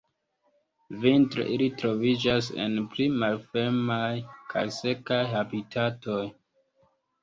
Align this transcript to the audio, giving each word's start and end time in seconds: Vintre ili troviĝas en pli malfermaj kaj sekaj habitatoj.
Vintre 1.03 1.45
ili 1.57 1.67
troviĝas 1.83 2.49
en 2.65 2.81
pli 2.95 3.09
malfermaj 3.21 4.11
kaj 4.57 4.67
sekaj 4.83 5.25
habitatoj. 5.39 6.23